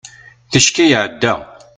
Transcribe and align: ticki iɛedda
ticki 0.51 0.83
iɛedda 0.89 1.33